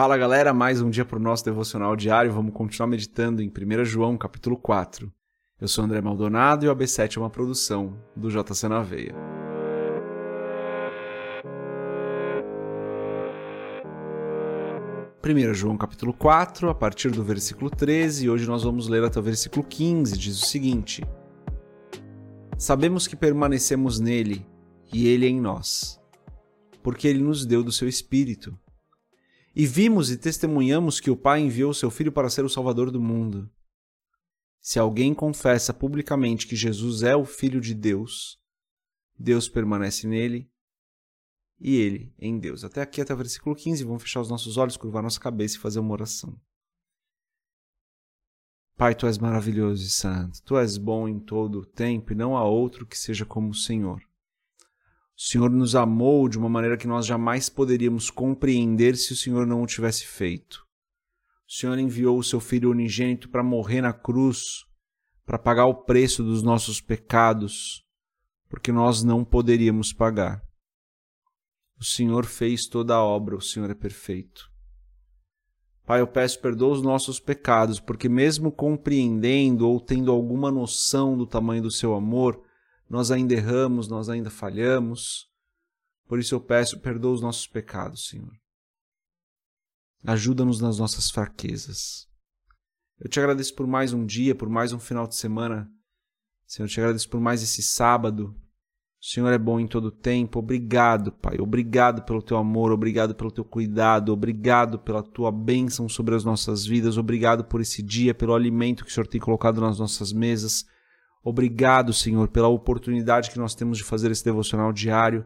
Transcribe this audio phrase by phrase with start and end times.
[0.00, 2.32] Fala galera, mais um dia para o nosso devocional diário.
[2.32, 5.12] Vamos continuar meditando em 1 João, capítulo 4.
[5.60, 9.14] Eu sou André Maldonado e o AB7 é uma produção do JC na Veia.
[15.20, 19.20] Primeiro João capítulo 4, a partir do versículo 13, e hoje nós vamos ler até
[19.20, 21.04] o versículo 15, diz o seguinte:
[22.56, 24.46] Sabemos que permanecemos nele
[24.90, 26.00] e ele em nós,
[26.82, 28.58] porque ele nos deu do seu espírito.
[29.54, 33.00] E vimos e testemunhamos que o Pai enviou seu Filho para ser o Salvador do
[33.00, 33.50] mundo.
[34.60, 38.38] Se alguém confessa publicamente que Jesus é o Filho de Deus,
[39.18, 40.50] Deus permanece nele
[41.58, 42.64] e ele em Deus.
[42.64, 45.60] Até aqui, até o versículo 15, vamos fechar os nossos olhos, curvar nossa cabeça e
[45.60, 46.38] fazer uma oração.
[48.76, 52.36] Pai, tu és maravilhoso e santo, tu és bom em todo o tempo e não
[52.36, 54.02] há outro que seja como o Senhor.
[55.20, 59.46] O Senhor nos amou de uma maneira que nós jamais poderíamos compreender se o Senhor
[59.46, 60.64] não o tivesse feito.
[61.46, 64.64] O Senhor enviou o seu Filho unigênito para morrer na cruz,
[65.26, 67.84] para pagar o preço dos nossos pecados,
[68.48, 70.42] porque nós não poderíamos pagar.
[71.78, 74.50] O Senhor fez toda a obra, o Senhor é perfeito.
[75.84, 81.26] Pai, eu peço perdoa os nossos pecados, porque mesmo compreendendo ou tendo alguma noção do
[81.26, 82.42] tamanho do seu amor,
[82.90, 85.30] nós ainda erramos, nós ainda falhamos.
[86.08, 88.32] Por isso eu peço, perdoa os nossos pecados, Senhor.
[90.04, 92.08] Ajuda-nos nas nossas fraquezas.
[92.98, 95.70] Eu te agradeço por mais um dia, por mais um final de semana.
[96.44, 98.34] Senhor, eu te agradeço por mais esse sábado.
[99.00, 100.40] O Senhor é bom em todo tempo.
[100.40, 101.38] Obrigado, Pai.
[101.38, 106.66] Obrigado pelo teu amor, obrigado pelo teu cuidado, obrigado pela tua bênção sobre as nossas
[106.66, 110.66] vidas, obrigado por esse dia, pelo alimento que o Senhor tem colocado nas nossas mesas.
[111.22, 115.24] Obrigado, Senhor, pela oportunidade que nós temos de fazer esse devocional diário.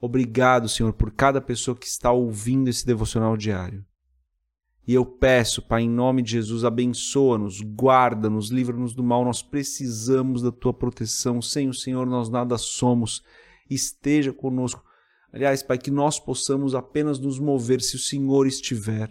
[0.00, 3.84] Obrigado, Senhor, por cada pessoa que está ouvindo esse devocional diário.
[4.86, 9.24] E eu peço, Pai, em nome de Jesus, abençoa-nos, guarda-nos, livra-nos do mal.
[9.24, 11.42] Nós precisamos da tua proteção.
[11.42, 13.22] Sem o Senhor nós nada somos.
[13.68, 14.84] Esteja conosco.
[15.32, 19.10] Aliás, Pai, que nós possamos apenas nos mover se o Senhor estiver.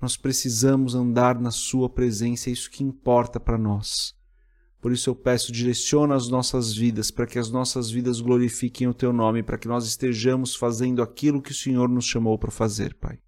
[0.00, 4.14] Nós precisamos andar na Sua presença, é isso que importa para nós.
[4.82, 8.92] Por isso eu peço, direciona as nossas vidas, para que as nossas vidas glorifiquem o
[8.92, 12.92] Teu nome, para que nós estejamos fazendo aquilo que o Senhor nos chamou para fazer,
[12.94, 13.20] Pai.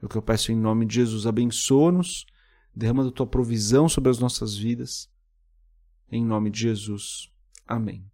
[0.00, 1.26] É o que eu peço em nome de Jesus.
[1.26, 2.26] Abençoa-nos,
[2.72, 5.10] derrama da Tua provisão sobre as nossas vidas.
[6.08, 7.28] Em nome de Jesus.
[7.66, 8.08] Amém.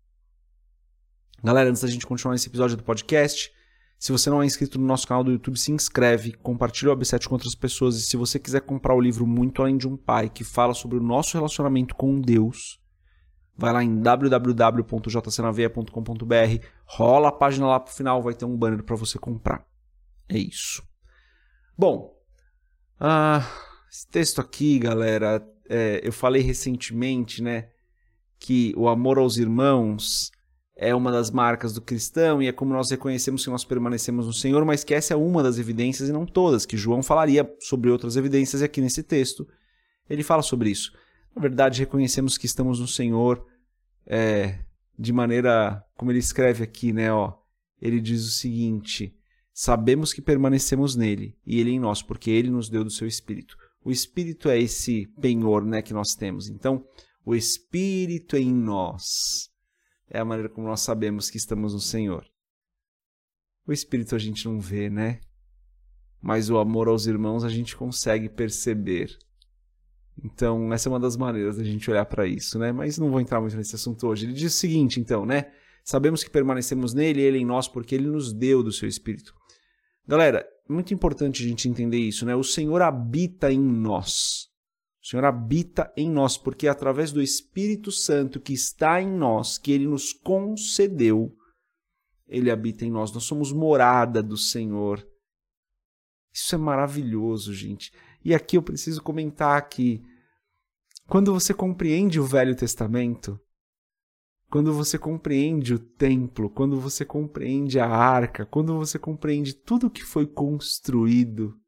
[1.44, 3.52] Galera, antes da gente continuar esse episódio do podcast,
[4.00, 7.28] se você não é inscrito no nosso canal do YouTube, se inscreve, compartilha o AB7
[7.28, 7.98] com outras pessoas.
[7.98, 10.96] E se você quiser comprar o livro Muito Além de um Pai, que fala sobre
[10.96, 12.80] o nosso relacionamento com Deus,
[13.54, 18.96] vai lá em www.jcnaveia.com.br, rola a página lá pro final, vai ter um banner para
[18.96, 19.66] você comprar.
[20.26, 20.82] É isso.
[21.76, 22.18] Bom,
[22.98, 23.44] uh,
[23.92, 27.68] esse texto aqui, galera, é, eu falei recentemente, né,
[28.38, 30.32] que o amor aos irmãos
[30.82, 34.32] é uma das marcas do cristão e é como nós reconhecemos que nós permanecemos no
[34.32, 37.90] Senhor, mas que essa é uma das evidências e não todas, que João falaria sobre
[37.90, 39.46] outras evidências e aqui nesse texto
[40.08, 40.90] ele fala sobre isso.
[41.36, 43.46] Na verdade, reconhecemos que estamos no Senhor
[44.06, 44.60] é,
[44.98, 47.12] de maneira, como ele escreve aqui, né?
[47.12, 47.34] Ó,
[47.80, 49.14] ele diz o seguinte:
[49.52, 53.54] sabemos que permanecemos nele e ele em nós, porque ele nos deu do seu Espírito.
[53.84, 56.48] O Espírito é esse penhor, né, que nós temos.
[56.48, 56.84] Então,
[57.24, 59.49] o Espírito em nós
[60.10, 62.26] é a maneira como nós sabemos que estamos no Senhor.
[63.66, 65.20] O Espírito a gente não vê, né?
[66.20, 69.16] Mas o amor aos irmãos a gente consegue perceber.
[70.22, 72.72] Então, essa é uma das maneiras da gente olhar para isso, né?
[72.72, 74.26] Mas não vou entrar muito nesse assunto hoje.
[74.26, 75.52] Ele diz o seguinte, então, né?
[75.84, 79.34] Sabemos que permanecemos nele, ele em nós, porque ele nos deu do seu Espírito.
[80.06, 82.34] Galera, muito importante a gente entender isso, né?
[82.34, 84.49] O Senhor habita em nós.
[85.10, 89.72] Senhor habita em nós, porque é através do Espírito Santo que está em nós, que
[89.72, 91.36] ele nos concedeu,
[92.28, 93.12] ele habita em nós.
[93.12, 95.04] Nós somos morada do Senhor.
[96.32, 97.92] Isso é maravilhoso, gente.
[98.24, 100.00] E aqui eu preciso comentar que
[101.08, 103.36] quando você compreende o Velho Testamento,
[104.48, 110.04] quando você compreende o templo, quando você compreende a arca, quando você compreende tudo que
[110.04, 111.60] foi construído,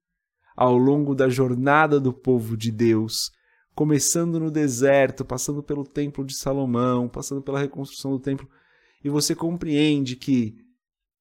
[0.56, 3.30] ao longo da jornada do povo de Deus,
[3.74, 8.48] começando no deserto, passando pelo Templo de Salomão, passando pela reconstrução do templo,
[9.02, 10.56] e você compreende que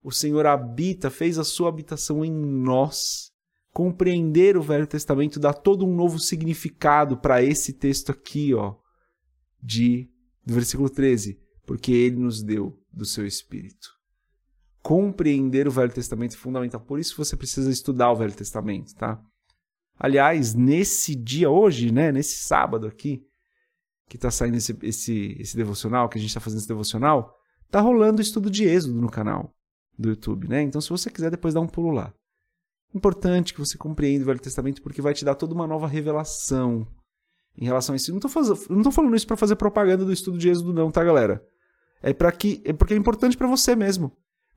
[0.03, 3.31] o Senhor habita, fez a sua habitação em nós.
[3.71, 8.75] Compreender o Velho Testamento dá todo um novo significado para esse texto aqui, ó,
[9.63, 10.09] de
[10.45, 14.00] do versículo 13, porque ele nos deu do seu espírito.
[14.81, 16.81] Compreender o Velho Testamento é fundamental.
[16.81, 19.21] Por isso você precisa estudar o Velho Testamento, tá?
[19.97, 23.23] Aliás, nesse dia hoje, né, nesse sábado aqui,
[24.09, 27.33] que está saindo esse, esse, esse devocional, que a gente está fazendo esse devocional,
[27.69, 29.53] tá rolando o estudo de Êxodo no canal
[29.97, 30.61] do YouTube, né?
[30.63, 32.13] Então, se você quiser, depois dá um pulo lá.
[32.93, 36.85] Importante que você compreenda o Velho Testamento, porque vai te dar toda uma nova revelação
[37.57, 38.11] em relação a isso.
[38.11, 38.19] Não
[38.69, 41.45] não tô falando isso para fazer propaganda do estudo de Êxodo, não, tá, galera?
[42.01, 44.11] É, para que, é porque é importante para você mesmo.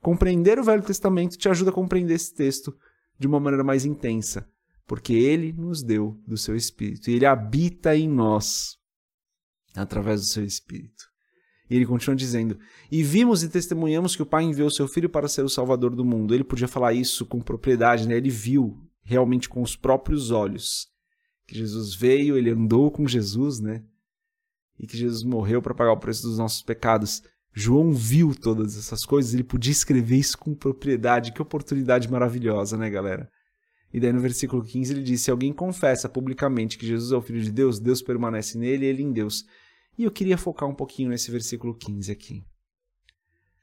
[0.05, 2.77] Compreender o Velho Testamento te ajuda a compreender esse texto
[3.19, 4.47] de uma maneira mais intensa,
[4.87, 8.77] porque ele nos deu do seu Espírito e ele habita em nós
[9.75, 11.07] através do seu Espírito.
[11.71, 12.59] E ele continua dizendo:
[12.93, 16.05] E vimos e testemunhamos que o Pai enviou seu Filho para ser o Salvador do
[16.05, 16.35] mundo.
[16.35, 18.15] Ele podia falar isso com propriedade, né?
[18.15, 20.87] Ele viu realmente com os próprios olhos
[21.47, 23.83] que Jesus veio, ele andou com Jesus, né?
[24.79, 27.23] E que Jesus morreu para pagar o preço dos nossos pecados.
[27.57, 31.33] João viu todas essas coisas, ele podia escrever isso com propriedade.
[31.33, 33.31] Que oportunidade maravilhosa, né, galera?
[33.93, 37.23] E daí no versículo 15 ele diz: Se alguém confessa publicamente que Jesus é o
[37.23, 39.45] Filho de Deus, Deus permanece nele e ele em Deus.
[39.97, 42.45] E eu queria focar um pouquinho nesse versículo 15 aqui.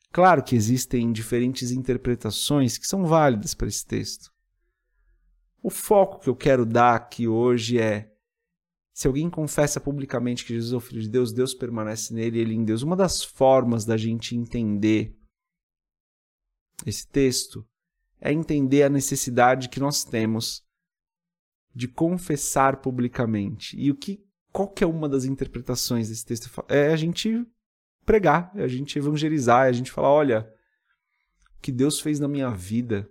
[0.09, 4.31] Claro que existem diferentes interpretações que são válidas para esse texto.
[5.61, 8.10] O foco que eu quero dar aqui hoje é
[8.93, 12.41] se alguém confessa publicamente que Jesus é o Filho de Deus, Deus permanece nele e
[12.41, 12.81] ele em Deus.
[12.81, 15.15] Uma das formas da gente entender
[16.85, 17.65] esse texto
[18.19, 20.63] é entender a necessidade que nós temos
[21.73, 23.77] de confessar publicamente.
[23.79, 24.19] E o que
[24.51, 26.49] qual que é uma das interpretações desse texto?
[26.67, 27.45] É a gente
[28.05, 30.53] pregar, é a gente evangelizar, é a gente falar, olha,
[31.57, 33.09] o que Deus fez na minha vida,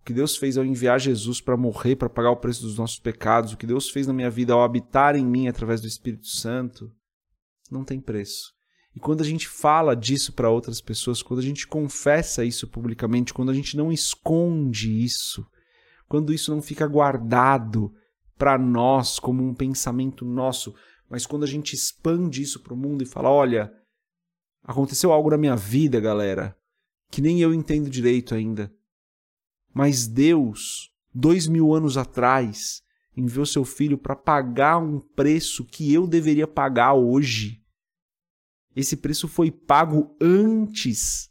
[0.00, 2.98] o que Deus fez ao enviar Jesus para morrer, para pagar o preço dos nossos
[2.98, 6.26] pecados, o que Deus fez na minha vida ao habitar em mim através do Espírito
[6.26, 6.90] Santo,
[7.70, 8.52] não tem preço.
[8.94, 13.32] E quando a gente fala disso para outras pessoas, quando a gente confessa isso publicamente,
[13.32, 15.46] quando a gente não esconde isso,
[16.08, 17.92] quando isso não fica guardado
[18.36, 20.74] para nós como um pensamento nosso,
[21.08, 23.72] mas quando a gente expande isso para o mundo e fala: olha,
[24.64, 26.56] aconteceu algo na minha vida, galera,
[27.10, 28.72] que nem eu entendo direito ainda.
[29.72, 32.82] Mas Deus, dois mil anos atrás,
[33.16, 37.62] enviou seu filho para pagar um preço que eu deveria pagar hoje.
[38.74, 41.30] Esse preço foi pago antes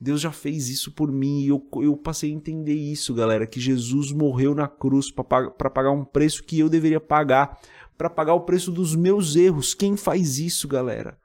[0.00, 3.60] Deus já fez isso por mim e eu, eu passei a entender isso, galera, que
[3.60, 7.60] Jesus morreu na cruz para pagar um preço que eu deveria pagar,
[7.98, 9.74] para pagar o preço dos meus erros.
[9.74, 11.18] Quem faz isso, galera?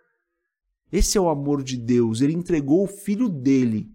[0.92, 2.20] Esse é o amor de Deus.
[2.20, 3.90] Ele entregou o filho dele,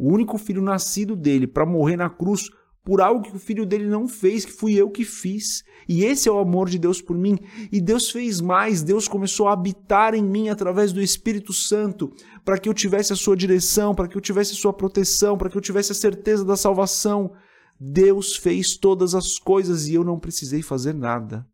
[0.00, 2.48] o único filho nascido dele, para morrer na cruz
[2.82, 5.62] por algo que o filho dele não fez, que fui eu que fiz.
[5.86, 7.38] E esse é o amor de Deus por mim.
[7.70, 12.10] E Deus fez mais, Deus começou a habitar em mim através do Espírito Santo,
[12.46, 15.50] para que eu tivesse a sua direção, para que eu tivesse a sua proteção, para
[15.50, 17.34] que eu tivesse a certeza da salvação.
[17.78, 21.46] Deus fez todas as coisas e eu não precisei fazer nada.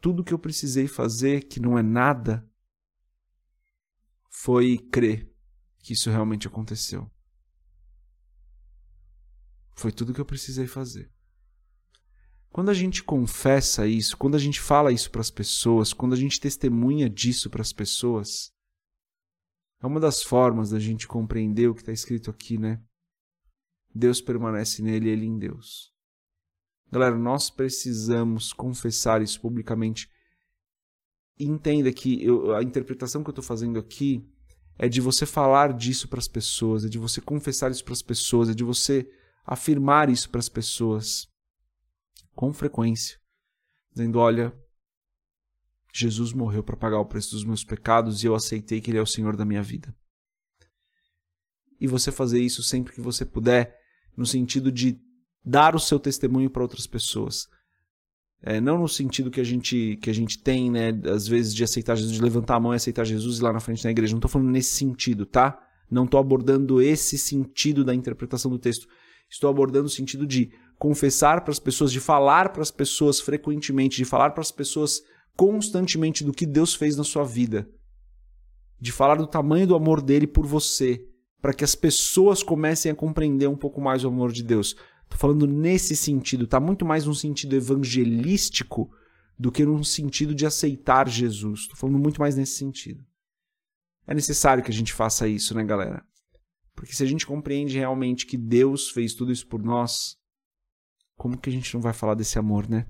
[0.00, 2.44] Tudo que eu precisei fazer, que não é nada,
[4.28, 5.35] foi crer
[5.86, 7.08] que isso realmente aconteceu.
[9.76, 11.12] Foi tudo que eu precisei fazer.
[12.50, 16.16] Quando a gente confessa isso, quando a gente fala isso para as pessoas, quando a
[16.16, 18.52] gente testemunha disso para as pessoas,
[19.80, 22.82] é uma das formas da gente compreender o que está escrito aqui, né?
[23.94, 25.94] Deus permanece nele e ele em Deus.
[26.90, 30.10] Galera, nós precisamos confessar isso publicamente.
[31.38, 34.28] entenda que eu, a interpretação que eu estou fazendo aqui
[34.78, 38.02] é de você falar disso para as pessoas, é de você confessar isso para as
[38.02, 39.10] pessoas, é de você
[39.44, 41.28] afirmar isso para as pessoas
[42.34, 43.18] com frequência,
[43.90, 44.52] dizendo: Olha,
[45.92, 49.02] Jesus morreu para pagar o preço dos meus pecados e eu aceitei que Ele é
[49.02, 49.94] o Senhor da minha vida.
[51.80, 53.78] E você fazer isso sempre que você puder,
[54.16, 55.00] no sentido de
[55.44, 57.48] dar o seu testemunho para outras pessoas.
[58.48, 61.64] É, não no sentido que a gente que a gente tem, né, às vezes de
[61.64, 64.12] aceitar Jesus, de levantar a mão e aceitar Jesus e lá na frente da igreja.
[64.12, 65.58] Não estou falando nesse sentido, tá?
[65.90, 68.86] Não estou abordando esse sentido da interpretação do texto.
[69.28, 73.96] Estou abordando o sentido de confessar para as pessoas, de falar para as pessoas frequentemente,
[73.96, 75.02] de falar para as pessoas
[75.36, 77.68] constantemente do que Deus fez na sua vida,
[78.80, 81.04] de falar do tamanho do amor dele por você,
[81.42, 84.76] para que as pessoas comecem a compreender um pouco mais o amor de Deus.
[85.06, 88.90] Estou falando nesse sentido, está muito mais num sentido evangelístico
[89.38, 91.60] do que num sentido de aceitar Jesus.
[91.60, 93.04] Estou falando muito mais nesse sentido.
[94.06, 96.04] É necessário que a gente faça isso, né, galera?
[96.74, 100.16] Porque se a gente compreende realmente que Deus fez tudo isso por nós,
[101.16, 102.86] como que a gente não vai falar desse amor, né?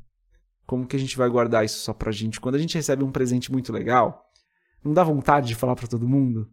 [0.66, 2.40] Como que a gente vai guardar isso só pra gente?
[2.40, 4.25] Quando a gente recebe um presente muito legal,
[4.85, 6.49] Não dá vontade de falar para todo mundo?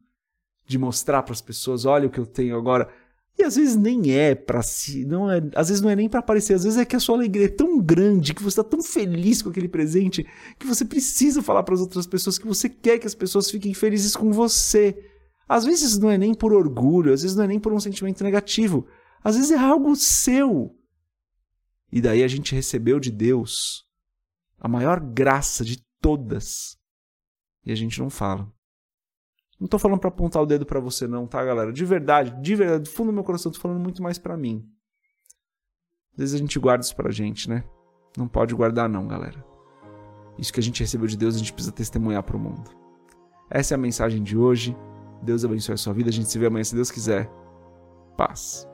[0.66, 2.92] De mostrar para as pessoas, olha o que eu tenho agora.
[3.38, 6.20] E às vezes nem é para si, não é, às vezes não é nem para
[6.20, 8.82] aparecer, às vezes é que a sua alegria é tão grande, que você está tão
[8.84, 10.26] feliz com aquele presente,
[10.60, 13.74] que você precisa falar para as outras pessoas que você quer que as pessoas fiquem
[13.74, 14.96] felizes com você.
[15.50, 18.24] Às vezes não é nem por orgulho, às vezes não é nem por um sentimento
[18.24, 18.88] negativo,
[19.24, 20.76] às vezes é algo seu.
[21.92, 23.84] E daí a gente recebeu de Deus
[24.60, 26.78] a maior graça de todas.
[27.66, 28.52] E a gente não fala.
[29.64, 31.72] Não tô falando para apontar o dedo para você não, tá, galera?
[31.72, 34.70] De verdade, de verdade, do fundo do meu coração, tô falando muito mais para mim.
[36.12, 37.64] Às vezes a gente guarda isso pra gente, né?
[38.18, 39.42] Não pode guardar não, galera.
[40.38, 42.72] Isso que a gente recebeu de Deus, a gente precisa testemunhar para o mundo.
[43.50, 44.76] Essa é a mensagem de hoje.
[45.22, 46.10] Deus abençoe a sua vida.
[46.10, 47.32] A gente se vê amanhã se Deus quiser.
[48.18, 48.68] Paz.